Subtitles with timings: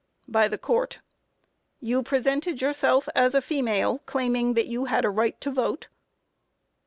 [0.27, 0.99] By THE COURT: Q.
[1.79, 5.89] You presented yourself as a female, claiming that you had a right to vote?